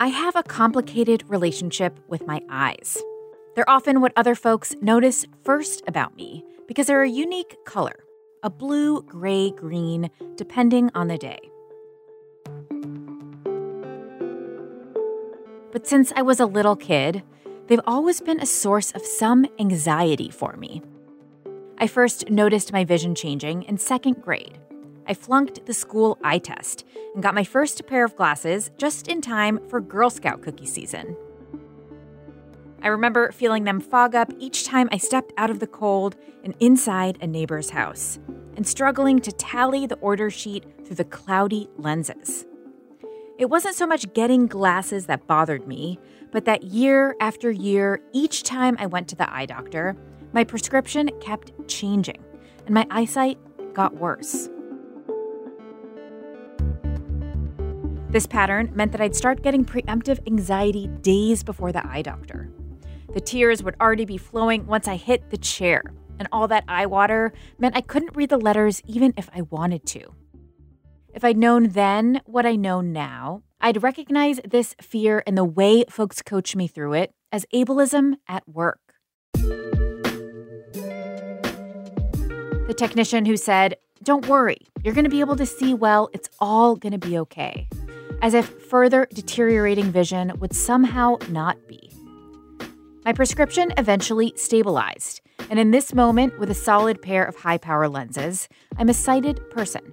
[0.00, 2.96] I have a complicated relationship with my eyes.
[3.54, 8.04] They're often what other folks notice first about me because they're a unique color
[8.42, 11.38] a blue, gray, green, depending on the day.
[15.72, 17.22] But since I was a little kid,
[17.66, 20.82] they've always been a source of some anxiety for me.
[21.78, 24.58] I first noticed my vision changing in second grade.
[25.10, 29.20] I flunked the school eye test and got my first pair of glasses just in
[29.20, 31.16] time for Girl Scout cookie season.
[32.80, 36.54] I remember feeling them fog up each time I stepped out of the cold and
[36.60, 38.20] inside a neighbor's house,
[38.56, 42.46] and struggling to tally the order sheet through the cloudy lenses.
[43.36, 45.98] It wasn't so much getting glasses that bothered me,
[46.30, 49.96] but that year after year, each time I went to the eye doctor,
[50.32, 52.22] my prescription kept changing,
[52.64, 53.38] and my eyesight
[53.74, 54.48] got worse.
[58.10, 62.50] This pattern meant that I'd start getting preemptive anxiety days before the eye doctor.
[63.14, 65.84] The tears would already be flowing once I hit the chair,
[66.18, 69.86] and all that eye water meant I couldn't read the letters even if I wanted
[69.86, 70.12] to.
[71.14, 75.84] If I'd known then what I know now, I'd recognize this fear and the way
[75.88, 78.80] folks coach me through it as ableism at work.
[82.66, 86.28] The technician who said, Don't worry, you're going to be able to see well, it's
[86.40, 87.68] all going to be okay
[88.22, 91.90] as if further deteriorating vision would somehow not be.
[93.04, 97.88] My prescription eventually stabilized, and in this moment, with a solid pair of high power
[97.88, 99.92] lenses, I'm a sighted person.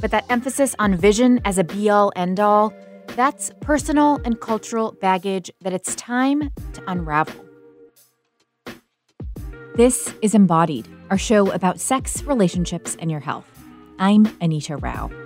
[0.00, 2.72] But that emphasis on vision as a be all end all,
[3.08, 7.44] that's personal and cultural baggage that it's time to unravel.
[9.76, 13.48] This is Embodied, our show about sex, relationships, and your health.
[13.98, 15.21] I'm Anita Rao.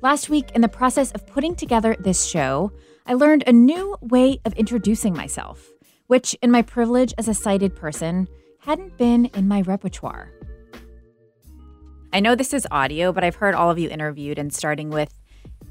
[0.00, 2.70] Last week, in the process of putting together this show,
[3.04, 5.68] I learned a new way of introducing myself,
[6.06, 8.28] which, in my privilege as a sighted person,
[8.60, 10.30] hadn't been in my repertoire.
[12.12, 15.12] I know this is audio, but I've heard all of you interviewed and starting with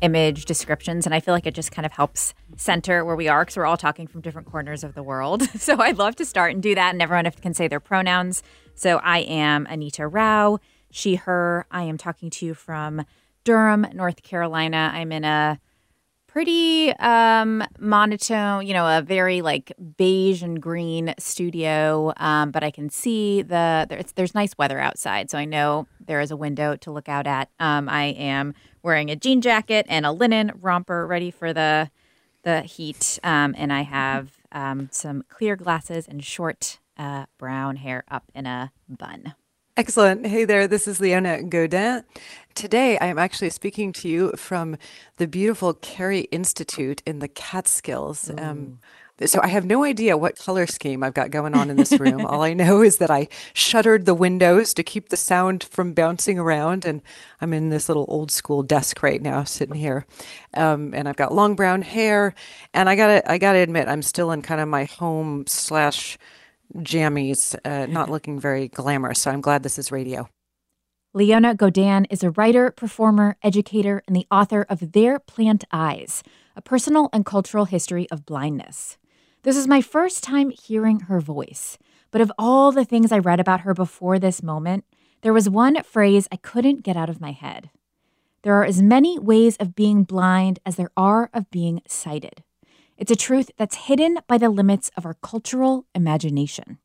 [0.01, 3.45] image descriptions, and I feel like it just kind of helps center where we are
[3.45, 5.47] because we're all talking from different corners of the world.
[5.57, 8.43] So I'd love to start and do that, and everyone can say their pronouns.
[8.75, 10.59] So I am Anita Rao,
[10.91, 11.65] she, her.
[11.71, 13.05] I am talking to you from
[13.47, 14.91] Durham, North Carolina.
[14.93, 15.57] I'm in a
[16.27, 22.71] pretty um, monotone, you know, a very like beige and green studio, um, but I
[22.71, 26.91] can see the there's, nice weather outside, so I know there is a window to
[26.91, 27.49] look out at.
[27.57, 28.53] Um, I am
[28.83, 31.89] wearing a jean jacket and a linen romper, ready for the
[32.43, 38.03] the heat, um, and I have um, some clear glasses and short uh, brown hair
[38.11, 39.35] up in a bun.
[39.77, 40.25] Excellent.
[40.25, 42.03] Hey there, this is Leona Godin.
[42.55, 44.75] Today, I am actually speaking to you from
[45.17, 48.31] the beautiful Carey Institute in the Catskills.
[48.39, 48.79] Um,
[49.23, 52.25] so I have no idea what color scheme I've got going on in this room.
[52.25, 56.39] All I know is that I shuttered the windows to keep the sound from bouncing
[56.39, 57.03] around, and
[57.39, 60.07] I'm in this little old school desk right now, sitting here.
[60.55, 62.33] Um, and I've got long brown hair,
[62.73, 66.17] and I gotta I gotta admit I'm still in kind of my home slash
[66.75, 69.21] jammies, uh, not looking very glamorous.
[69.21, 70.27] So I'm glad this is radio.
[71.13, 76.21] Leona Godin is a writer, performer, educator, and the author of There Plant Eyes,
[76.55, 78.97] a personal and cultural history of blindness.
[79.43, 81.77] This is my first time hearing her voice,
[82.11, 84.85] but of all the things I read about her before this moment,
[85.21, 87.69] there was one phrase I couldn't get out of my head.
[88.43, 92.43] There are as many ways of being blind as there are of being sighted.
[92.97, 96.79] It's a truth that's hidden by the limits of our cultural imagination.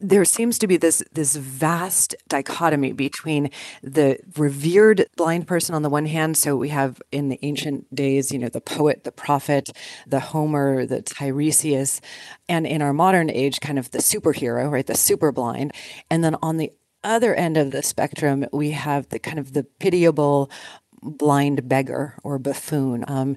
[0.00, 3.50] There seems to be this this vast dichotomy between
[3.82, 8.32] the revered blind person on the one hand so we have in the ancient days
[8.32, 9.70] you know the poet the prophet
[10.06, 12.00] the homer the tiresias
[12.48, 15.72] and in our modern age kind of the superhero right the super blind
[16.10, 16.72] and then on the
[17.04, 20.50] other end of the spectrum, we have the kind of the pitiable
[21.04, 23.04] blind beggar or buffoon.
[23.06, 23.36] Um,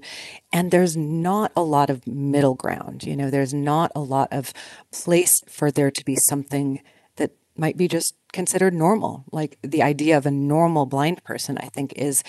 [0.52, 3.04] and there's not a lot of middle ground.
[3.04, 4.54] You know, there's not a lot of
[4.92, 6.82] place for there to be something
[7.18, 9.26] that might be just considered normal.
[9.32, 12.24] Like the idea of a normal blind person, I think, is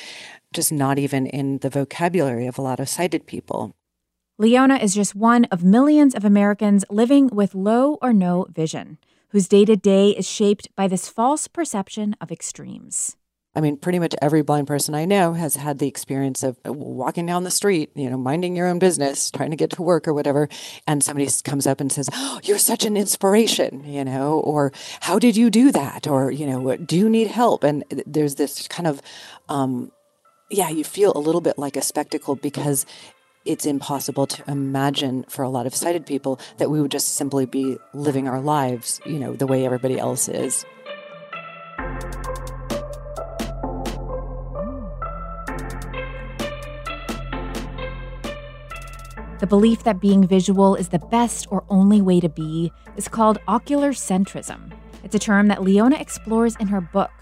[0.52, 3.74] just not even in the vocabulary of a lot of sighted people.
[4.40, 8.98] Leona is just one of millions of Americans living with low or no vision,
[9.30, 13.17] whose day to day is shaped by this false perception of extremes.
[13.58, 17.26] I mean, pretty much every blind person I know has had the experience of walking
[17.26, 20.14] down the street, you know, minding your own business, trying to get to work or
[20.14, 20.48] whatever,
[20.86, 24.70] and somebody comes up and says, oh, "You're such an inspiration," you know, or
[25.00, 28.68] "How did you do that?" or you know, "Do you need help?" And there's this
[28.68, 29.02] kind of
[29.48, 29.90] um,
[30.50, 32.86] yeah, you feel a little bit like a spectacle because
[33.44, 37.44] it's impossible to imagine for a lot of sighted people that we would just simply
[37.44, 40.64] be living our lives, you know, the way everybody else is.
[49.40, 53.38] The belief that being visual is the best or only way to be is called
[53.46, 54.72] ocularcentrism.
[55.04, 57.12] It's a term that Leona explores in her book.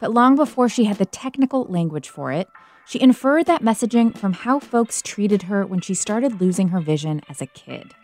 [0.00, 2.48] But long before she had the technical language for it,
[2.86, 7.20] she inferred that messaging from how folks treated her when she started losing her vision
[7.28, 7.94] as a kid.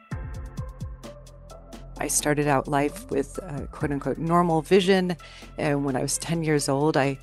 [1.96, 5.16] I started out life with uh, quote unquote normal vision.
[5.56, 7.18] And when I was 10 years old, I,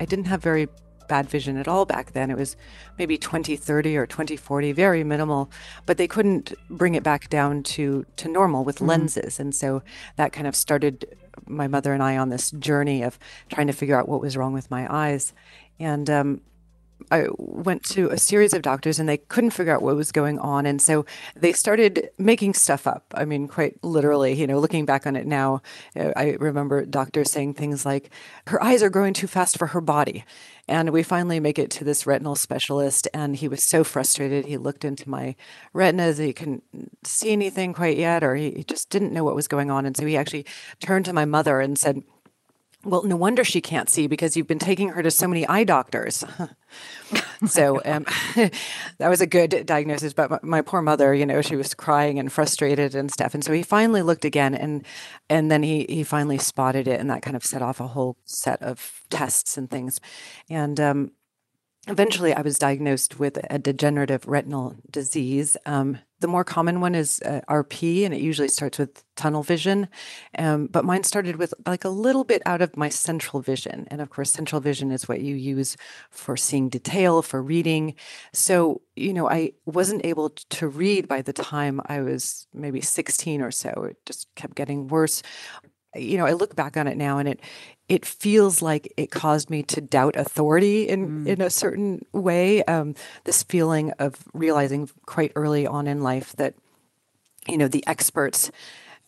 [0.00, 0.68] I didn't have very
[1.08, 2.30] bad vision at all back then.
[2.30, 2.56] It was
[2.98, 5.50] maybe 2030 or 2040, very minimal,
[5.84, 9.40] but they couldn't bring it back down to, to normal with mm lenses.
[9.40, 9.82] And so
[10.14, 11.16] that kind of started
[11.46, 13.18] my mother and I on this journey of
[13.50, 15.32] trying to figure out what was wrong with my eyes.
[15.78, 16.40] And um,
[17.10, 20.38] I went to a series of doctors and they couldn't figure out what was going
[20.38, 20.66] on.
[20.66, 21.04] And so
[21.36, 23.04] they started making stuff up.
[23.14, 25.62] I mean, quite literally, you know, looking back on it now,
[25.94, 28.10] uh, I remember doctors saying things like,
[28.48, 30.24] her eyes are growing too fast for her body.
[30.68, 34.46] And we finally make it to this retinal specialist, and he was so frustrated.
[34.46, 35.36] He looked into my
[35.72, 36.64] retinas, he couldn't
[37.04, 39.86] see anything quite yet, or he just didn't know what was going on.
[39.86, 40.44] And so he actually
[40.80, 42.02] turned to my mother and said,
[42.86, 45.64] well, no wonder she can't see because you've been taking her to so many eye
[45.64, 46.24] doctors.
[47.46, 48.04] so um,
[48.98, 50.12] that was a good diagnosis.
[50.12, 53.34] But my, my, poor mother, you know, she was crying and frustrated and stuff.
[53.34, 54.84] And so he finally looked again, and
[55.28, 58.16] and then he he finally spotted it, and that kind of set off a whole
[58.24, 60.00] set of tests and things.
[60.48, 61.10] And um,
[61.86, 65.56] eventually I was diagnosed with a degenerative retinal disease.
[65.66, 69.88] Um, the more common one is uh, RP, and it usually starts with tunnel vision.
[70.38, 73.86] Um, but mine started with like a little bit out of my central vision.
[73.90, 75.76] And of course, central vision is what you use
[76.10, 77.94] for seeing detail, for reading.
[78.32, 83.42] So, you know, I wasn't able to read by the time I was maybe 16
[83.42, 83.88] or so.
[83.90, 85.22] It just kept getting worse
[85.98, 87.40] you know, I look back on it now and it
[87.88, 91.26] it feels like it caused me to doubt authority in mm.
[91.26, 92.64] in a certain way.
[92.64, 92.94] Um,
[93.24, 96.54] this feeling of realizing quite early on in life that
[97.48, 98.50] you know the experts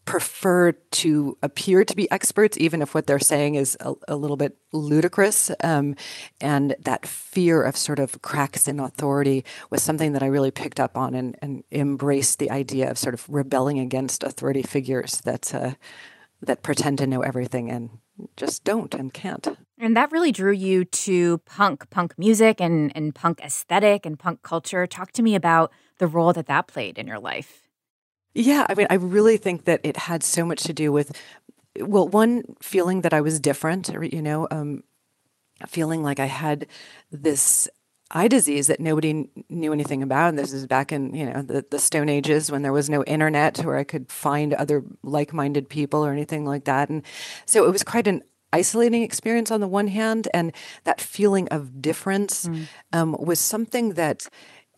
[0.08, 4.38] prefer to appear to be experts, even if what they're saying is a, a little
[4.38, 5.50] bit ludicrous.
[5.62, 5.96] Um,
[6.40, 10.80] and that fear of sort of cracks in authority was something that I really picked
[10.80, 15.54] up on and, and embraced the idea of sort of rebelling against authority figures that
[15.54, 15.72] uh,
[16.40, 17.90] that pretend to know everything and
[18.36, 19.46] just don't and can't.
[19.78, 24.42] And that really drew you to punk, punk music and, and punk aesthetic and punk
[24.42, 24.86] culture.
[24.86, 27.62] Talk to me about the role that that played in your life.
[28.34, 31.16] Yeah, I mean, I really think that it had so much to do with,
[31.80, 34.84] well, one, feeling that I was different, you know, um,
[35.66, 36.66] feeling like I had
[37.10, 37.68] this
[38.10, 40.30] eye disease that nobody knew anything about.
[40.30, 43.04] And this is back in you know the, the Stone Ages when there was no
[43.04, 46.88] internet where I could find other like-minded people or anything like that.
[46.88, 47.02] And
[47.46, 48.22] so it was quite an
[48.52, 50.52] isolating experience on the one hand, and
[50.84, 52.66] that feeling of difference mm.
[52.92, 54.26] um, was something that.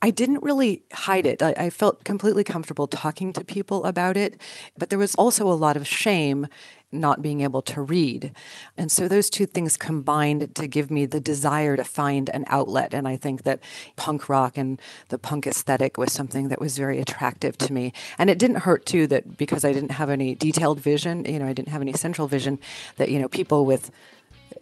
[0.03, 1.43] I didn't really hide it.
[1.43, 4.41] I, I, felt completely comfortable talking to people about it,
[4.79, 6.47] but there was also a lot of shame
[6.93, 8.33] not being able to read.
[8.77, 12.95] And so those two things combined to give me the desire to find an outlet.
[12.95, 13.61] And I think that
[13.97, 17.93] punk rock and the punk aesthetic was something that was very attractive to me.
[18.19, 21.47] And it didn't hurt too that because I didn't have any detailed vision, you know,
[21.47, 22.59] I didn't have any central vision,
[22.97, 23.91] that, you know, people with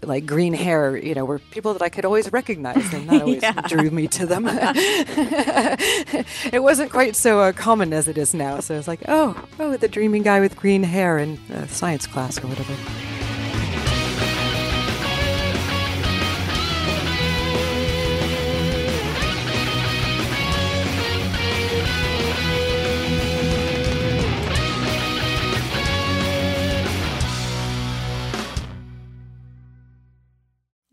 [0.02, 3.42] like green hair, you know, were people that I could always recognize, and that always
[3.42, 3.60] yeah.
[3.62, 4.46] drew me to them.
[6.52, 9.76] it wasn't quite so uh, common as it is now, so it's like, oh, oh,
[9.76, 12.74] the dreaming guy with green hair in uh, science class or whatever.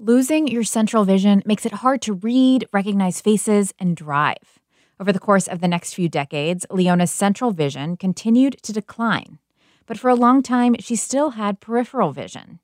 [0.07, 4.59] Losing your central vision makes it hard to read, recognize faces, and drive.
[4.99, 9.39] Over the course of the next few decades, Leona's central vision continued to decline.
[9.87, 12.59] But for a long time, she still had peripheral vision.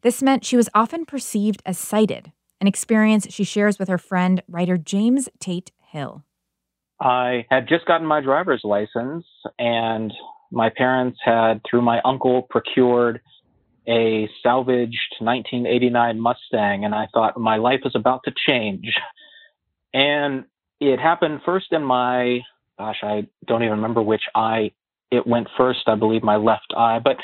[0.00, 4.42] This meant she was often perceived as sighted, an experience she shares with her friend,
[4.48, 6.24] writer James Tate Hill.
[6.98, 9.24] I had just gotten my driver's license,
[9.60, 10.12] and
[10.50, 13.20] my parents had, through my uncle, procured
[13.88, 18.92] a salvaged 1989 Mustang, and I thought my life is about to change.
[19.92, 20.44] And
[20.78, 22.42] it happened first in my,
[22.78, 24.70] gosh, I don't even remember which eye
[25.10, 25.80] it went first.
[25.88, 27.16] I believe my left eye, but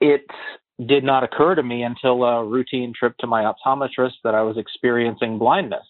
[0.00, 0.24] it
[0.86, 4.56] did not occur to me until a routine trip to my optometrist that I was
[4.56, 5.86] experiencing blindness.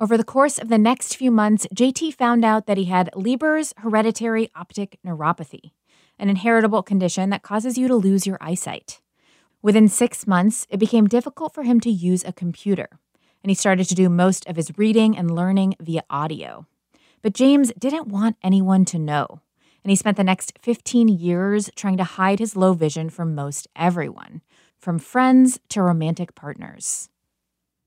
[0.00, 3.72] Over the course of the next few months, JT found out that he had Leber's
[3.76, 5.70] hereditary optic neuropathy,
[6.18, 9.01] an inheritable condition that causes you to lose your eyesight.
[9.62, 12.88] Within six months, it became difficult for him to use a computer,
[13.44, 16.66] and he started to do most of his reading and learning via audio.
[17.22, 19.40] But James didn't want anyone to know,
[19.84, 23.68] and he spent the next 15 years trying to hide his low vision from most
[23.76, 24.42] everyone,
[24.78, 27.08] from friends to romantic partners.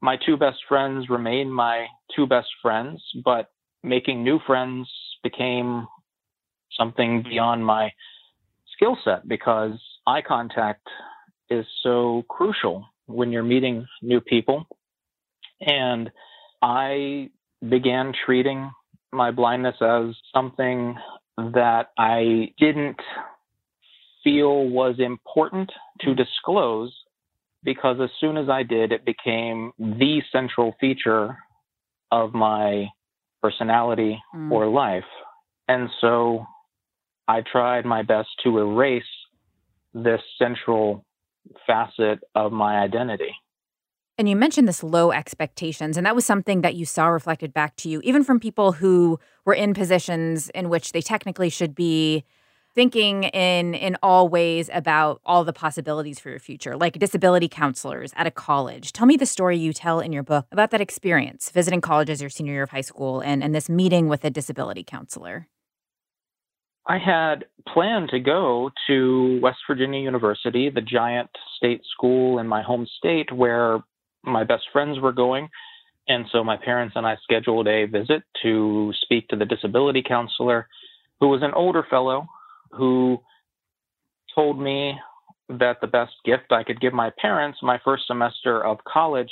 [0.02, 3.52] My two best friends remain my two best friends, but
[3.84, 4.90] making new friends
[5.24, 5.88] became
[6.72, 7.92] something beyond my
[8.74, 9.74] skill set because
[10.08, 10.88] eye contact
[11.50, 14.66] is so crucial when you're meeting new people.
[15.62, 16.12] And
[16.62, 17.30] I
[17.68, 18.72] began treating
[19.12, 20.96] my blindness as something
[21.38, 23.00] that I didn't
[24.24, 25.72] feel was important
[26.02, 26.94] to disclose
[27.64, 31.38] because as soon as I did, it became the central feature
[32.12, 32.88] of my
[33.42, 34.52] personality mm.
[34.52, 35.04] or life.
[35.68, 36.46] And so
[37.28, 39.04] I tried my best to erase
[39.94, 41.05] this central
[41.66, 43.36] facet of my identity.
[44.18, 47.76] And you mentioned this low expectations, and that was something that you saw reflected back
[47.78, 52.24] to you, even from people who were in positions in which they technically should be
[52.76, 58.14] thinking in in all ways about all the possibilities for your future, like disability counselors
[58.16, 58.92] at a college.
[58.92, 62.22] Tell me the story you tell in your book about that experience, visiting college as
[62.22, 65.48] your senior year of high school and, and this meeting with a disability counselor.
[66.88, 72.62] I had planned to go to West Virginia University, the giant state school in my
[72.62, 73.80] home state where
[74.24, 75.50] my best friends were going.
[76.08, 80.68] And so my parents and I scheduled a visit to speak to the disability counselor,
[81.20, 82.28] who was an older fellow
[82.72, 83.20] who
[84.36, 85.00] told me
[85.50, 89.30] that the best gift I could give my parents my first semester of college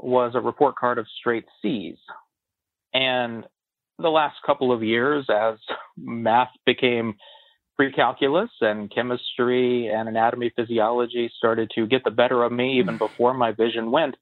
[0.00, 1.96] was a report card of straight C's.
[2.94, 3.44] And
[3.98, 5.58] the last couple of years, as
[5.96, 7.14] math became
[7.76, 12.98] pre-calculus and chemistry and anatomy physiology started to get the better of me even mm.
[12.98, 14.16] before my vision went,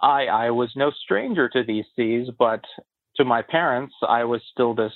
[0.00, 2.62] I, I was no stranger to these C's, but
[3.16, 4.92] to my parents, I was still this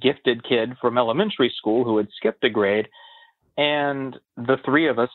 [0.00, 2.88] gifted kid from elementary school who had skipped a grade.
[3.56, 5.10] And the three of us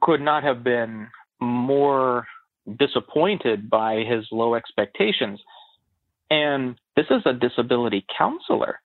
[0.00, 1.08] could not have been
[1.40, 2.26] more
[2.78, 5.40] disappointed by his low expectations.
[6.32, 8.80] And this is a disability counselor.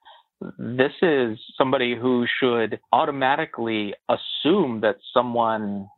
[0.58, 5.88] This is somebody who should automatically assume that someone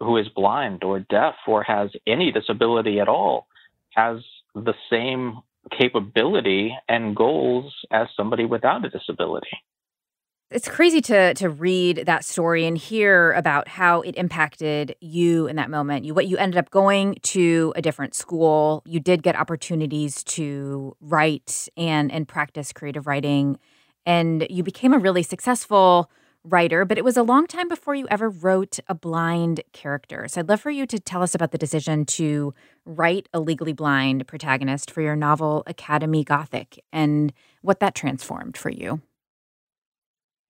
[0.00, 3.46] who is blind or deaf or has any disability at all
[3.90, 4.20] has
[4.54, 5.40] the same
[5.78, 9.50] capability and goals as somebody without a disability.
[10.50, 15.56] It's crazy to to read that story and hear about how it impacted you in
[15.56, 16.06] that moment.
[16.06, 18.82] You what you ended up going to a different school.
[18.86, 23.58] You did get opportunities to write and and practice creative writing
[24.06, 26.10] and you became a really successful
[26.44, 30.26] writer, but it was a long time before you ever wrote a blind character.
[30.28, 32.54] So I'd love for you to tell us about the decision to
[32.86, 38.70] write a legally blind protagonist for your novel Academy Gothic and what that transformed for
[38.70, 39.02] you.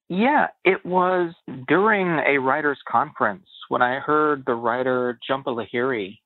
[0.08, 1.34] Yeah, it was
[1.66, 6.18] during a writer's conference when I heard the writer Jhumpa Lahiri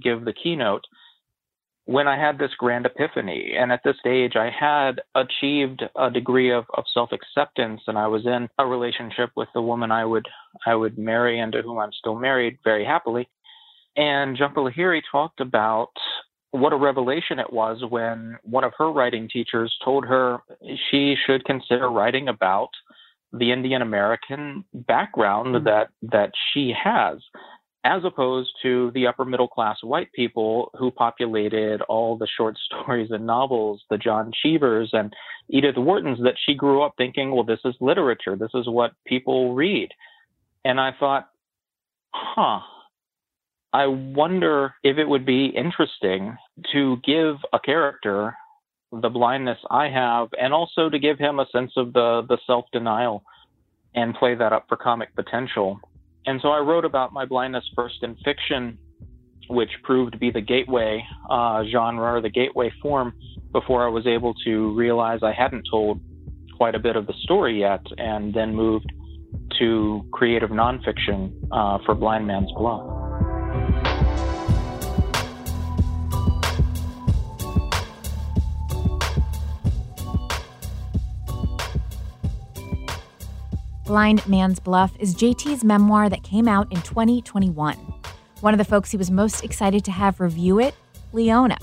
[0.00, 0.84] give the keynote
[1.86, 3.54] when I had this grand epiphany.
[3.58, 8.06] And at this stage, I had achieved a degree of, of self acceptance, and I
[8.06, 10.26] was in a relationship with the woman I would
[10.66, 13.28] I would marry and to whom I'm still married very happily.
[13.96, 15.90] And Jhumpa Lahiri talked about
[16.52, 20.38] what a revelation it was when one of her writing teachers told her
[20.90, 22.68] she should consider writing about
[23.36, 25.64] the Indian American background mm-hmm.
[25.64, 27.18] that that she has,
[27.84, 33.10] as opposed to the upper middle class white people who populated all the short stories
[33.10, 35.12] and novels, the John Cheevers and
[35.48, 39.54] Edith Whartons that she grew up thinking, well, this is literature, this is what people
[39.54, 39.90] read.
[40.64, 41.28] And I thought,
[42.12, 42.60] huh,
[43.72, 46.36] I wonder if it would be interesting
[46.72, 48.34] to give a character
[49.00, 52.66] the blindness I have, and also to give him a sense of the the self
[52.72, 53.24] denial
[53.94, 55.80] and play that up for comic potential.
[56.26, 58.78] And so I wrote about my blindness first in fiction,
[59.48, 63.14] which proved to be the gateway uh, genre or the gateway form
[63.52, 66.00] before I was able to realize I hadn't told
[66.56, 68.92] quite a bit of the story yet, and then moved
[69.58, 73.03] to creative nonfiction uh, for Blind Man's Bluff.
[83.84, 87.76] Blind Man's Bluff is JT's memoir that came out in 2021.
[88.40, 90.74] One of the folks he was most excited to have review it,
[91.12, 91.58] Leona.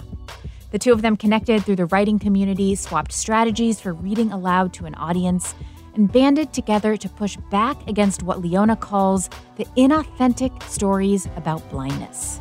[0.69, 4.85] The two of them connected through the writing community, swapped strategies for reading aloud to
[4.85, 5.55] an audience,
[5.95, 12.39] and banded together to push back against what Leona calls the inauthentic stories about blindness.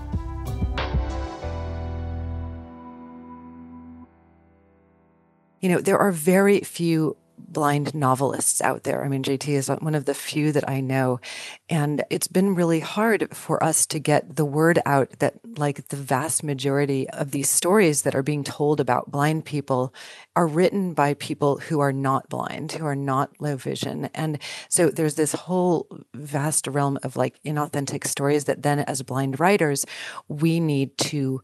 [5.60, 7.16] You know, there are very few
[7.48, 9.04] blind novelists out there.
[9.04, 11.20] I mean, JT is one of the few that I know.
[11.68, 15.96] And it's been really hard for us to get the word out that, like, the
[15.96, 19.94] vast majority of these stories that are being told about blind people
[20.36, 24.10] are written by people who are not blind, who are not low vision.
[24.14, 29.40] And so there's this whole vast realm of like inauthentic stories that then, as blind
[29.40, 29.84] writers,
[30.28, 31.42] we need to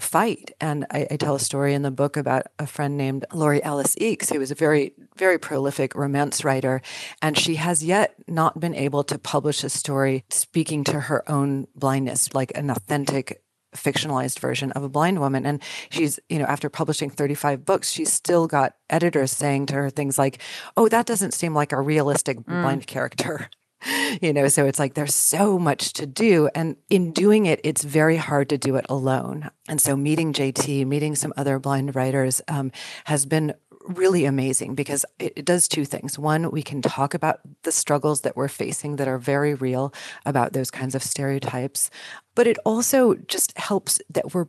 [0.00, 0.52] fight.
[0.60, 3.94] And I, I, tell a story in the book about a friend named Laurie Alice
[3.96, 6.82] Eakes, who was a very, very prolific romance writer.
[7.22, 11.66] And she has yet not been able to publish a story speaking to her own
[11.74, 13.42] blindness, like an authentic
[13.74, 18.12] fictionalized version of a blind woman and she's you know after publishing 35 books she's
[18.12, 20.40] still got editors saying to her things like
[20.76, 22.62] oh that doesn't seem like a realistic mm.
[22.62, 23.48] blind character
[24.20, 27.84] you know so it's like there's so much to do and in doing it it's
[27.84, 32.42] very hard to do it alone and so meeting jt meeting some other blind writers
[32.48, 32.70] um,
[33.04, 33.54] has been
[33.86, 36.18] really amazing because it, it, does two things.
[36.18, 39.92] One, we can talk about the struggles that we're facing that are very real
[40.26, 41.90] about those kinds of stereotypes,
[42.34, 44.46] but it also just helps that we're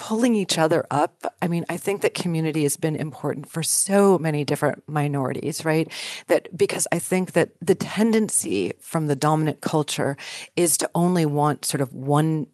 [0.00, 1.34] pulling each other up.
[1.42, 5.92] I mean, I think that community has been important for so many different minorities, right?
[6.28, 10.16] That because I think that the tendency from the dominant culture
[10.56, 12.46] is to only want sort of one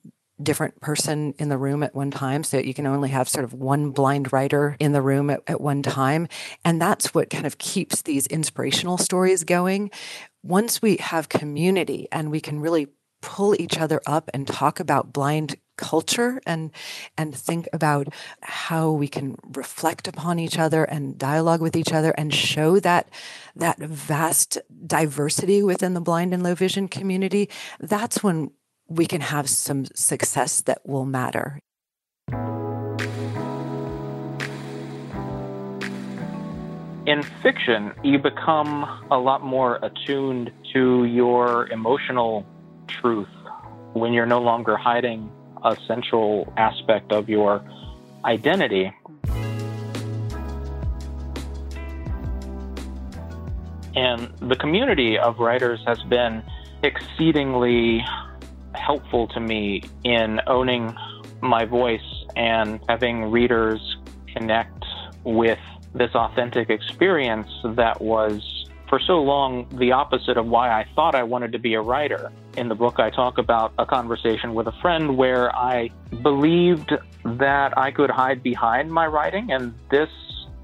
[0.43, 3.55] different person in the room at one time so you can only have sort of
[3.55, 6.29] one blind writer in the room at, at one time
[6.63, 9.91] and that's what kind of keeps these inspirational stories going
[10.43, 12.89] once we have community and we can really
[13.23, 16.71] pull each other up and talk about blind culture and
[17.17, 18.09] and think about
[18.43, 23.09] how we can reflect upon each other and dialogue with each other and show that
[23.55, 27.49] that vast diversity within the blind and low vision community
[27.81, 28.51] that's when
[28.89, 31.61] we can have some success that will matter.
[37.07, 42.45] In fiction, you become a lot more attuned to your emotional
[42.89, 43.29] truth
[43.93, 45.31] when you're no longer hiding
[45.67, 47.63] a central aspect of your
[48.25, 48.93] identity.
[53.97, 56.43] And the community of writers has been
[56.83, 58.05] exceedingly
[58.75, 60.95] helpful to me in owning
[61.41, 63.97] my voice and having readers
[64.35, 64.85] connect
[65.25, 65.59] with
[65.95, 68.56] this authentic experience that was
[68.97, 72.33] for so long the opposite of why I thought I wanted to be a writer.
[72.57, 75.91] In the book, I talk about a conversation with a friend where I
[76.23, 80.09] believed that I could hide behind my writing, and this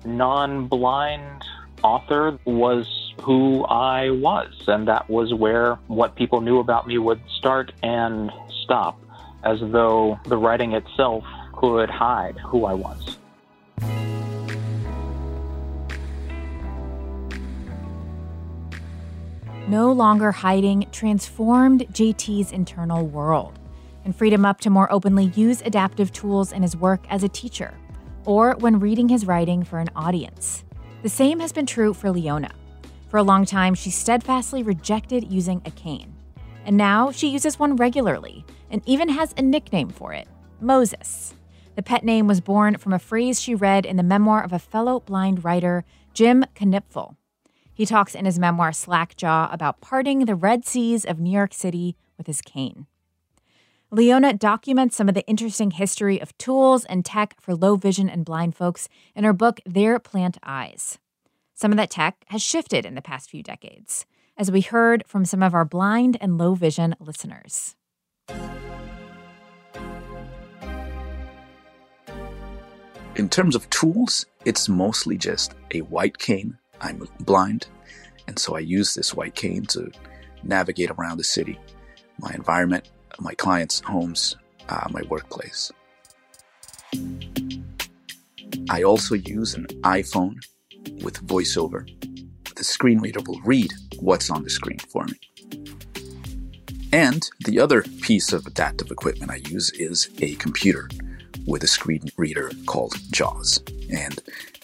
[0.06, 1.44] non blind
[1.82, 2.86] author was
[3.20, 4.64] who I was.
[4.66, 8.98] And that was where what people knew about me would start and stop,
[9.42, 11.22] as though the writing itself
[11.54, 13.18] could hide who I was.
[19.72, 23.58] No longer hiding transformed JT's internal world
[24.04, 27.28] and freed him up to more openly use adaptive tools in his work as a
[27.28, 27.72] teacher
[28.26, 30.62] or when reading his writing for an audience.
[31.02, 32.50] The same has been true for Leona.
[33.08, 36.14] For a long time, she steadfastly rejected using a cane.
[36.66, 40.28] And now she uses one regularly and even has a nickname for it
[40.60, 41.32] Moses.
[41.76, 44.58] The pet name was born from a phrase she read in the memoir of a
[44.58, 47.16] fellow blind writer, Jim Knipfel.
[47.74, 51.96] He talks in his memoir Slackjaw about parting the Red Seas of New York City
[52.18, 52.86] with his cane.
[53.90, 58.24] Leona documents some of the interesting history of tools and tech for low vision and
[58.24, 60.98] blind folks in her book There Plant Eyes.
[61.54, 64.06] Some of that tech has shifted in the past few decades,
[64.36, 67.76] as we heard from some of our blind and low vision listeners.
[73.14, 77.68] In terms of tools, it's mostly just a white cane I'm blind,
[78.26, 79.90] and so I use this white cane to
[80.42, 81.58] navigate around the city,
[82.18, 82.90] my environment,
[83.20, 84.36] my clients' homes,
[84.68, 85.70] uh, my workplace.
[88.68, 90.36] I also use an iPhone
[91.02, 91.88] with VoiceOver.
[92.56, 95.18] The screen reader will read what's on the screen for me.
[96.92, 100.88] And the other piece of adaptive equipment I use is a computer
[101.46, 103.62] with a screen reader called JAWS.
[103.90, 104.20] And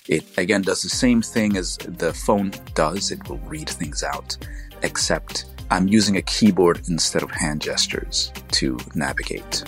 [0.08, 3.10] it again does the same thing as the phone does.
[3.10, 4.36] It will read things out,
[4.82, 9.64] except I'm using a keyboard instead of hand gestures to navigate.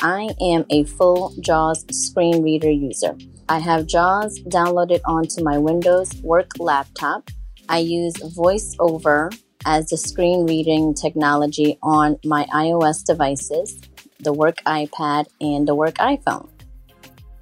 [0.00, 3.16] I am a full JAWS screen reader user.
[3.48, 7.30] I have JAWS downloaded onto my Windows work laptop.
[7.68, 13.80] I use VoiceOver as the screen reading technology on my iOS devices,
[14.20, 16.48] the work iPad, and the work iPhone.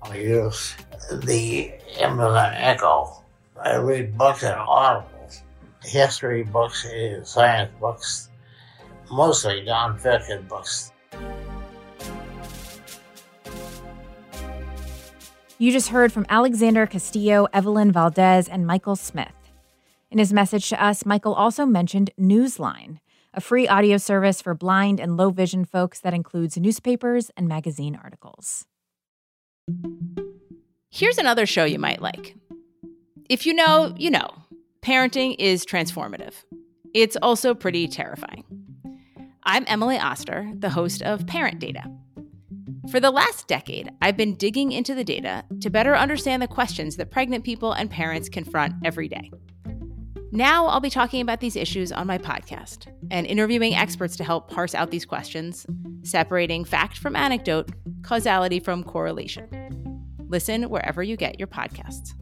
[0.02, 0.74] Oh, I use
[1.12, 3.22] the Amazon Echo.
[3.62, 5.42] I read books and audibles,
[5.82, 8.30] history books and science books,
[9.10, 10.92] mostly nonfiction books.
[15.58, 19.34] You just heard from Alexander Castillo, Evelyn Valdez, and Michael Smith.
[20.10, 22.98] In his message to us, Michael also mentioned Newsline,
[23.34, 27.94] a free audio service for blind and low vision folks that includes newspapers and magazine
[28.02, 28.64] articles.
[30.90, 32.36] Here's another show you might like.
[33.28, 34.28] If you know, you know.
[34.82, 36.32] Parenting is transformative.
[36.94, 38.44] It's also pretty terrifying.
[39.44, 41.84] I'm Emily Oster, the host of Parent Data.
[42.90, 46.96] For the last decade, I've been digging into the data to better understand the questions
[46.96, 49.30] that pregnant people and parents confront every day.
[50.32, 54.48] Now I'll be talking about these issues on my podcast and interviewing experts to help
[54.48, 55.66] parse out these questions,
[56.02, 57.70] separating fact from anecdote,
[58.02, 59.48] causality from correlation.
[60.28, 62.14] Listen wherever you get your podcasts.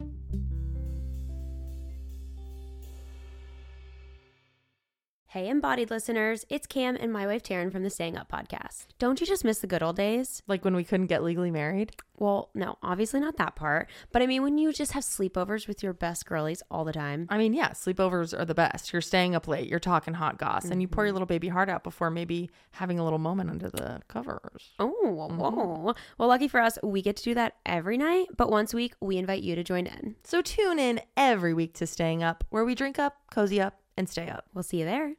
[5.31, 8.87] Hey, embodied listeners, it's Cam and my wife Taryn from the Staying Up podcast.
[8.97, 10.41] Don't you just miss the good old days?
[10.47, 11.91] Like when we couldn't get legally married?
[12.17, 13.91] Well, no, obviously not that part.
[14.11, 17.27] But I mean, when you just have sleepovers with your best girlies all the time.
[17.29, 18.91] I mean, yeah, sleepovers are the best.
[18.91, 20.71] You're staying up late, you're talking hot goss, mm-hmm.
[20.71, 23.69] and you pour your little baby heart out before maybe having a little moment under
[23.69, 24.71] the covers.
[24.79, 24.95] Oh,
[25.29, 25.37] mm-hmm.
[25.37, 25.95] well,
[26.27, 28.29] lucky for us, we get to do that every night.
[28.35, 30.15] But once a week, we invite you to join in.
[30.23, 34.09] So tune in every week to Staying Up, where we drink up, cozy up, and
[34.09, 34.45] stay up.
[34.55, 35.18] We'll see you there.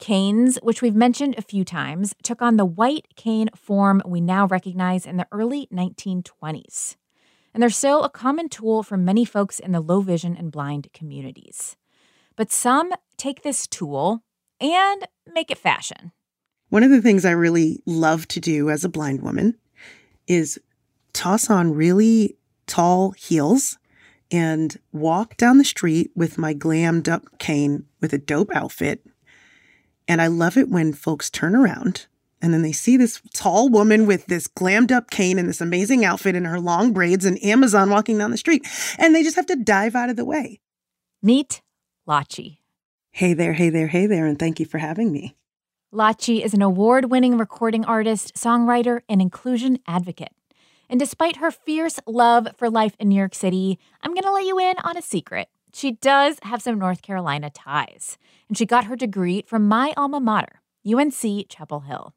[0.00, 4.46] Canes, which we've mentioned a few times, took on the white cane form we now
[4.46, 6.96] recognize in the early 1920s.
[7.52, 10.88] And they're still a common tool for many folks in the low vision and blind
[10.92, 11.76] communities.
[12.34, 14.22] But some take this tool
[14.60, 16.12] and make it fashion.
[16.70, 19.58] One of the things I really love to do as a blind woman
[20.26, 20.58] is
[21.12, 22.36] toss on really
[22.66, 23.76] tall heels
[24.30, 29.04] and walk down the street with my glammed up cane with a dope outfit.
[30.10, 32.06] And I love it when folks turn around
[32.42, 36.04] and then they see this tall woman with this glammed up cane and this amazing
[36.04, 38.66] outfit and her long braids and Amazon walking down the street.
[38.98, 40.58] And they just have to dive out of the way.
[41.22, 41.62] Meet
[42.08, 42.58] Lachi.
[43.12, 45.36] Hey there, hey there, hey there, and thank you for having me.
[45.94, 50.32] Lachi is an award winning recording artist, songwriter, and inclusion advocate.
[50.88, 54.44] And despite her fierce love for life in New York City, I'm going to let
[54.44, 55.48] you in on a secret.
[55.72, 60.20] She does have some North Carolina ties, and she got her degree from my alma
[60.20, 62.14] mater, UNC Chapel Hill.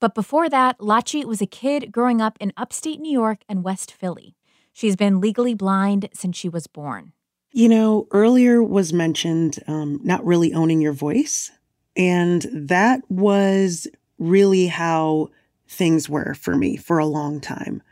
[0.00, 3.92] But before that, Lachi was a kid growing up in upstate New York and West
[3.92, 4.34] Philly.
[4.72, 7.12] She's been legally blind since she was born.
[7.52, 11.50] You know, earlier was mentioned um, not really owning your voice.
[11.96, 13.86] And that was
[14.18, 15.28] really how
[15.68, 17.82] things were for me for a long time.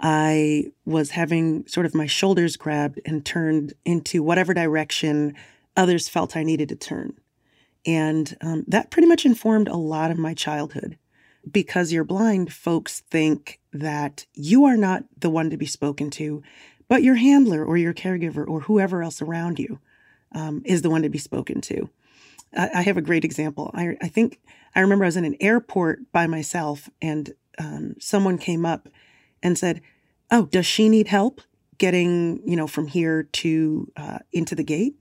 [0.00, 5.34] I was having sort of my shoulders grabbed and turned into whatever direction
[5.76, 7.14] others felt I needed to turn.
[7.86, 10.98] And um, that pretty much informed a lot of my childhood.
[11.50, 16.42] Because you're blind, folks think that you are not the one to be spoken to,
[16.88, 19.78] but your handler or your caregiver or whoever else around you
[20.32, 21.88] um, is the one to be spoken to.
[22.56, 23.70] I, I have a great example.
[23.72, 24.40] I, I, think
[24.74, 28.88] I remember I was in an airport by myself and um, someone came up
[29.42, 29.80] and said,
[30.30, 31.40] "Oh, does she need help
[31.78, 34.96] getting you know from here to uh, into the gate?"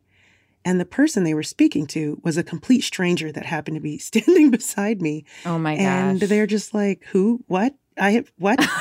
[0.66, 3.98] And the person they were speaking to was a complete stranger that happened to be
[4.00, 5.26] standing beside me.
[5.46, 5.84] Oh my gosh!
[5.84, 7.44] And they're just like, "Who?
[7.48, 7.76] What?
[8.00, 8.60] I have what?"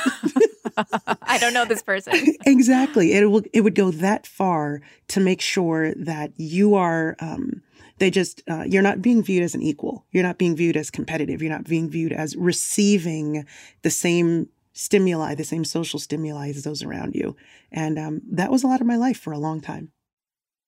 [1.21, 2.13] I don't know this person.
[2.45, 3.13] exactly.
[3.13, 3.43] It will.
[3.53, 7.15] It would go that far to make sure that you are.
[7.19, 7.61] Um,
[7.99, 10.05] they just uh, you're not being viewed as an equal.
[10.11, 11.41] You're not being viewed as competitive.
[11.41, 13.45] You're not being viewed as receiving
[13.81, 17.35] the same stimuli, the same social stimuli as those around you.
[17.71, 19.91] And um, that was a lot of my life for a long time.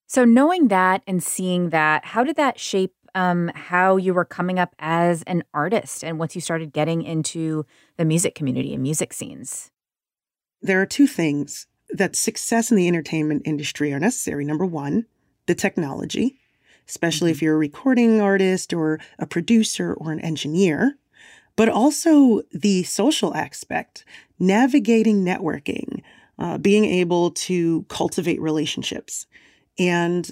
[0.08, 4.60] So, knowing that and seeing that, how did that shape um, how you were coming
[4.60, 7.66] up as an artist and once you started getting into
[7.98, 9.72] the music community and music scenes?
[10.62, 14.46] There are two things that success in the entertainment industry are necessary.
[14.46, 15.06] Number one,
[15.48, 16.40] the technology,
[16.88, 17.46] especially if Mm-hmm.
[17.46, 20.98] you're a recording artist or a producer or an engineer,
[21.60, 24.06] but also the social aspect,
[24.40, 26.02] navigating networking,
[26.38, 29.28] uh, being able to cultivate relationships.
[29.78, 30.32] And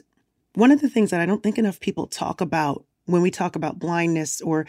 [0.54, 3.58] one of the things that I don't think enough people talk about when we talk
[3.58, 4.68] about blindness or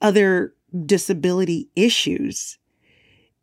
[0.00, 0.54] other
[0.86, 2.56] disability issues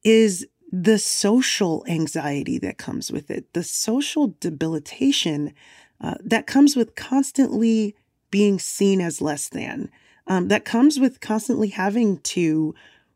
[0.03, 5.53] is the social anxiety that comes with it, the social debilitation
[6.01, 7.95] uh, that comes with constantly
[8.31, 9.91] being seen as less than,
[10.27, 12.75] um, that comes with constantly having to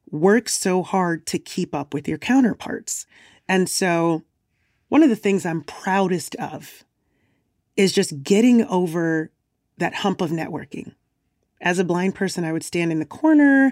[0.10, 3.06] work so hard to keep up with your counterparts.
[3.48, 4.24] And so,
[4.90, 6.84] one of the things I'm proudest of
[7.78, 9.32] is just getting over
[9.78, 10.94] that hump of networking.
[11.62, 13.72] As a blind person, I would stand in the corner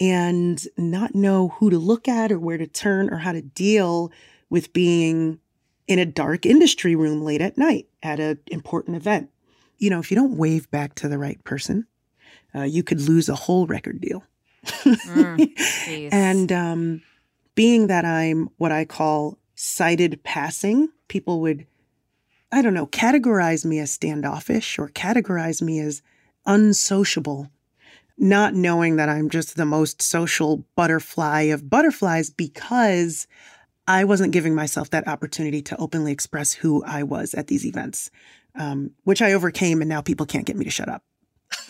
[0.00, 4.12] and not know who to look at or where to turn or how to deal
[4.50, 5.38] with being
[5.86, 9.30] in a dark industry room late at night at an important event.
[9.78, 11.86] You know, if you don't wave back to the right person,
[12.54, 14.24] uh, you could lose a whole record deal.
[14.64, 16.08] jeez.
[16.12, 17.02] and um,
[17.54, 21.66] being that I'm what I call sighted passing, people would,
[22.52, 26.02] I don't know, categorize me as standoffish or categorize me as
[26.46, 27.50] unsociable,
[28.16, 33.26] not knowing that I'm just the most social butterfly of butterflies because
[33.88, 38.10] I wasn't giving myself that opportunity to openly express who I was at these events,
[38.54, 41.02] um, which I overcame, and now people can't get me to shut up.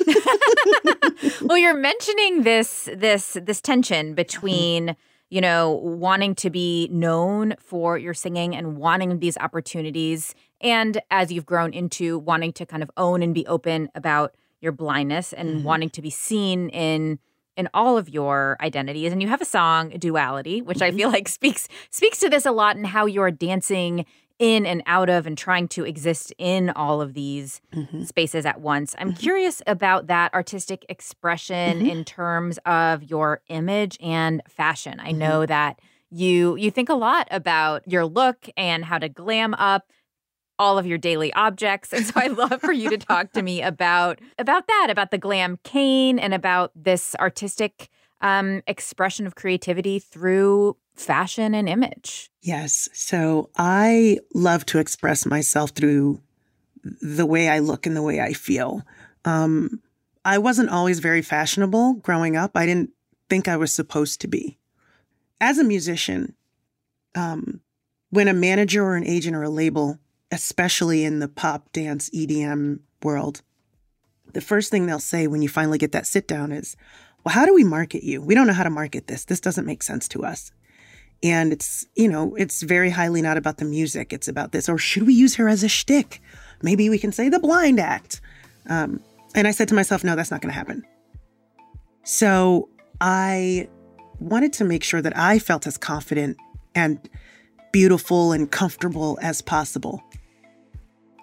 [1.42, 4.96] well, you're mentioning this this this tension between
[5.30, 11.32] you know wanting to be known for your singing and wanting these opportunities, and as
[11.32, 15.60] you've grown into wanting to kind of own and be open about your blindness and
[15.60, 15.62] Mhm.
[15.62, 17.18] wanting to be seen in
[17.56, 19.10] in all of your identities.
[19.12, 22.52] And you have a song, Duality, which I feel like speaks speaks to this a
[22.52, 24.06] lot and how you're dancing
[24.38, 28.06] in and out of and trying to exist in all of these Mhm.
[28.06, 28.94] spaces at once.
[28.98, 31.88] I'm curious about that artistic expression Mhm.
[31.90, 35.00] in terms of your image and fashion.
[35.00, 35.16] I Mhm.
[35.16, 39.90] know that you you think a lot about your look and how to glam up
[40.58, 41.92] all of your daily objects.
[41.92, 45.18] And so I'd love for you to talk to me about about that, about the
[45.18, 47.88] glam cane and about this artistic
[48.20, 52.30] um, expression of creativity through fashion and image.
[52.42, 52.88] Yes.
[52.92, 56.20] So I love to express myself through
[56.82, 58.82] the way I look and the way I feel.
[59.24, 59.82] Um,
[60.24, 62.52] I wasn't always very fashionable growing up.
[62.54, 62.90] I didn't
[63.28, 64.58] think I was supposed to be.
[65.40, 66.34] As a musician,
[67.14, 67.60] um,
[68.10, 69.98] when a manager or an agent or a label,
[70.30, 73.42] especially in the pop, dance, EDM world,
[74.32, 76.76] the first thing they'll say when you finally get that sit down is,
[77.24, 78.22] Well, how do we market you?
[78.22, 79.24] We don't know how to market this.
[79.24, 80.52] This doesn't make sense to us.
[81.22, 84.12] And it's you know it's very highly not about the music.
[84.12, 86.20] It's about this or should we use her as a shtick?
[86.62, 88.20] Maybe we can say the blind act.
[88.68, 89.00] Um,
[89.34, 90.84] and i said to myself no that's not going to happen.
[92.04, 92.68] So
[93.00, 93.68] i
[94.20, 96.36] wanted to make sure that i felt as confident
[96.74, 97.08] and
[97.72, 100.02] beautiful and comfortable as possible.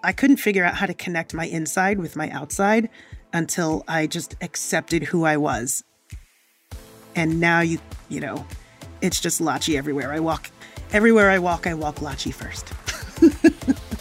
[0.04, 2.88] I couldn't figure out how to connect my inside with my outside
[3.36, 5.84] until i just accepted who i was
[7.14, 8.44] and now you you know
[9.02, 10.50] it's just Lachi everywhere I walk.
[10.92, 12.72] Everywhere I walk, I walk Lachi first.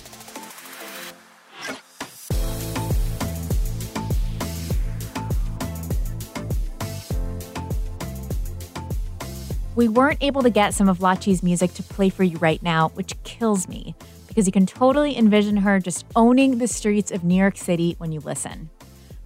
[9.75, 12.87] We weren't able to get some of Lachi's music to play for you right now,
[12.93, 13.93] which kills me
[14.25, 18.13] because you can totally envision her just owning the streets of New York City when
[18.13, 18.69] you listen.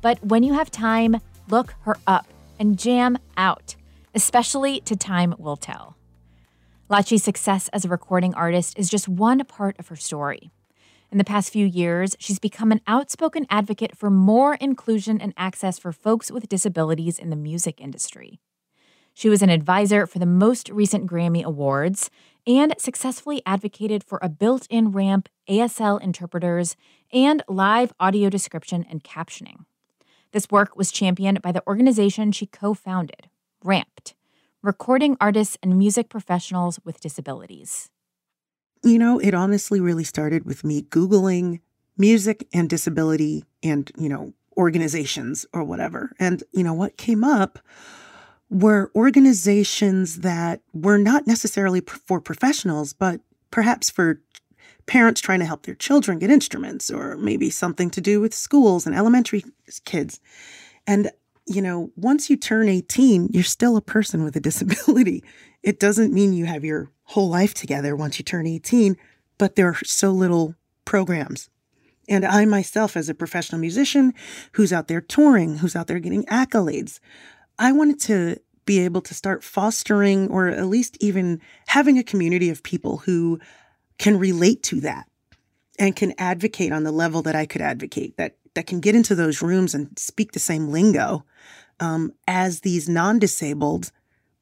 [0.01, 1.17] But when you have time,
[1.49, 2.27] look her up
[2.59, 3.75] and jam out,
[4.15, 5.97] especially to Time Will Tell.
[6.89, 10.51] Lachi's success as a recording artist is just one part of her story.
[11.11, 15.79] In the past few years, she's become an outspoken advocate for more inclusion and access
[15.79, 18.39] for folks with disabilities in the music industry.
[19.13, 22.09] She was an advisor for the most recent Grammy Awards
[22.47, 26.75] and successfully advocated for a built in ramp, ASL interpreters,
[27.11, 29.65] and live audio description and captioning.
[30.31, 33.29] This work was championed by the organization she co founded,
[33.63, 34.13] RAMPed,
[34.61, 37.89] Recording Artists and Music Professionals with Disabilities.
[38.83, 41.61] You know, it honestly really started with me Googling
[41.97, 46.11] music and disability and, you know, organizations or whatever.
[46.19, 47.59] And, you know, what came up
[48.51, 54.21] were organizations that were not necessarily for professionals, but perhaps for
[54.89, 58.87] parents trying to help their children get instruments or maybe something to do with schools
[58.87, 59.45] and elementary
[59.85, 60.19] kids.
[60.87, 61.11] And,
[61.45, 65.23] you know, once you turn 18, you're still a person with a disability.
[65.61, 68.97] It doesn't mean you have your whole life together once you turn 18,
[69.37, 71.51] but there are so little programs.
[72.09, 74.15] And I myself, as a professional musician
[74.53, 76.99] who's out there touring, who's out there getting accolades,
[77.59, 82.49] I wanted to be able to start fostering or at least even having a community
[82.49, 83.39] of people who
[83.99, 85.07] can relate to that
[85.77, 89.13] and can advocate on the level that I could advocate, that that can get into
[89.13, 91.23] those rooms and speak the same lingo
[91.79, 93.91] um, as these non-disabled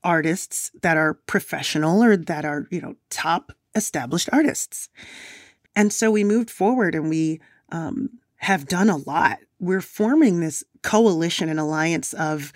[0.03, 4.89] artists that are professional or that are you know top established artists.
[5.75, 7.41] And so we moved forward and we
[7.71, 9.39] um, have done a lot.
[9.59, 12.53] We're forming this coalition and alliance of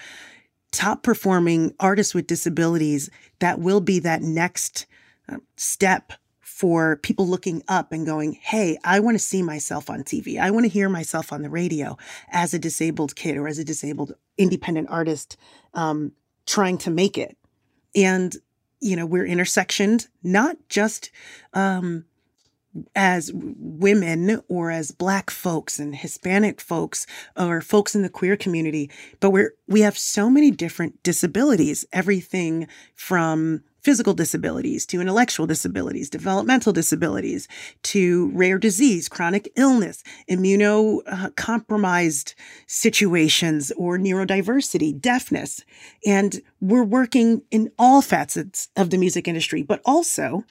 [0.71, 3.09] top performing artists with disabilities
[3.39, 4.87] that will be that next
[5.29, 6.13] uh, step
[6.61, 10.39] for people looking up and going, Hey, I want to see myself on TV.
[10.39, 11.97] I want to hear myself on the radio
[12.29, 15.37] as a disabled kid or as a disabled independent artist
[15.73, 16.11] um,
[16.45, 17.35] trying to make it.
[17.95, 18.35] And,
[18.79, 21.09] you know, we're intersectioned, not just
[21.55, 22.05] um,
[22.95, 28.89] as women or as black folks and hispanic folks or folks in the queer community
[29.19, 36.09] but we're we have so many different disabilities everything from physical disabilities to intellectual disabilities
[36.09, 37.47] developmental disabilities
[37.83, 42.33] to rare disease chronic illness immunocompromised
[42.67, 45.63] situations or neurodiversity deafness
[46.05, 50.43] and we're working in all facets of the music industry but also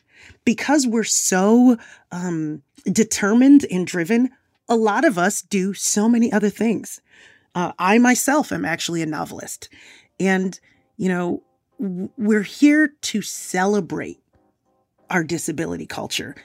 [0.45, 1.77] because we're so
[2.13, 4.31] um, determined and driven,
[4.69, 7.01] a lot of us do so many other things.
[7.55, 9.69] Uh, I myself am actually a novelist.
[10.19, 10.59] And,
[10.97, 11.43] you know,
[11.81, 14.21] we're here to celebrate
[15.09, 16.37] our disability culture.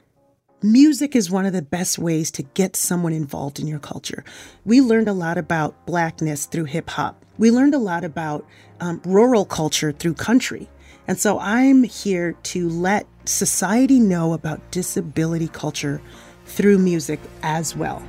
[0.64, 4.24] Music is one of the best ways to get someone involved in your culture.
[4.64, 7.26] We learned a lot about Blackness through hip hop.
[7.38, 8.48] We learned a lot about
[8.80, 10.70] um, rural culture through country.
[11.06, 16.02] And so I'm here to let society know about disability culture
[16.46, 18.02] through music as well.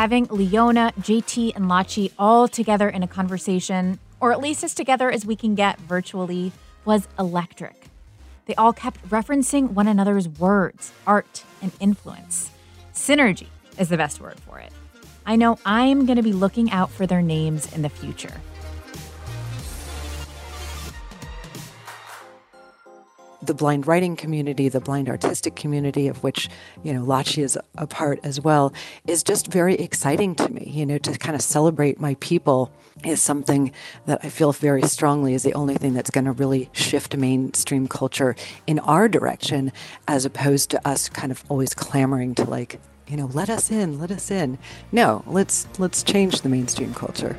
[0.00, 5.10] Having Leona, JT, and Lachi all together in a conversation, or at least as together
[5.10, 6.52] as we can get virtually,
[6.86, 7.84] was electric.
[8.46, 12.50] They all kept referencing one another's words, art, and influence.
[12.94, 14.72] Synergy is the best word for it.
[15.26, 18.40] I know I'm going to be looking out for their names in the future.
[23.42, 26.48] The blind writing community, the blind artistic community, of which,
[26.82, 28.72] you know, Lachi is a part as well,
[29.06, 30.70] is just very exciting to me.
[30.70, 32.72] You know, to kind of celebrate my people
[33.04, 33.72] is something
[34.06, 37.88] that I feel very strongly is the only thing that's going to really shift mainstream
[37.88, 39.72] culture in our direction,
[40.06, 43.98] as opposed to us kind of always clamoring to like, you know, let us in,
[43.98, 44.58] let us in.
[44.92, 47.36] No, let's let's change the mainstream culture.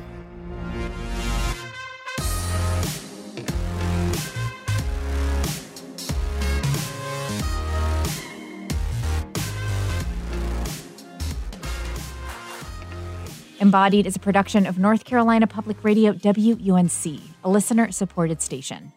[13.62, 18.92] Embodied is a production of North Carolina Public Radio WUNC, a listener supported station.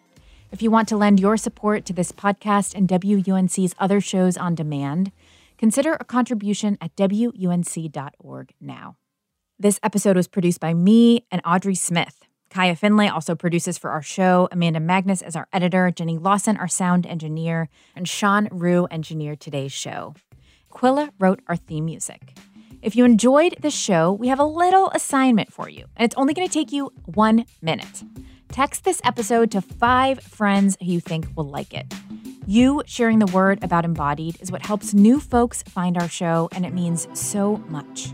[0.51, 4.56] If you want to lend your support to this podcast and WUNC's other shows on
[4.56, 5.12] demand,
[5.58, 8.97] Consider a contribution at WUNC.org now.
[9.58, 12.25] This episode was produced by me and Audrey Smith.
[12.49, 16.67] Kaia Findlay also produces for our show, Amanda Magnus as our editor, Jenny Lawson, our
[16.67, 20.13] sound engineer, and Sean Rue engineered today's show.
[20.71, 22.38] Quilla wrote our theme music.
[22.86, 26.36] If you enjoyed the show, we have a little assignment for you, and it's only
[26.36, 28.04] going to take you one minute.
[28.50, 31.91] Text this episode to five friends who you think will like it.
[32.45, 36.63] You sharing the word about Embodied is what helps new folks find our show, and
[36.63, 38.13] it means so much.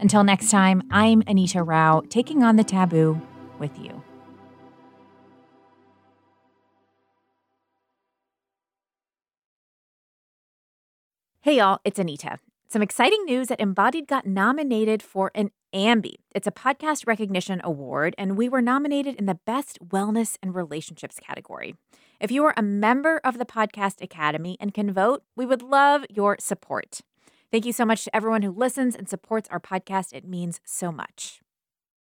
[0.00, 3.20] Until next time, I'm Anita Rao, taking on the taboo
[3.60, 4.02] with you.
[11.42, 12.40] Hey, y'all, it's Anita.
[12.70, 16.16] Some exciting news that Embodied got nominated for an Ambie.
[16.34, 21.18] It's a podcast recognition award, and we were nominated in the Best Wellness and Relationships
[21.18, 21.76] category.
[22.20, 26.04] If you are a member of the Podcast Academy and can vote, we would love
[26.10, 27.00] your support.
[27.50, 30.12] Thank you so much to everyone who listens and supports our podcast.
[30.12, 31.40] It means so much.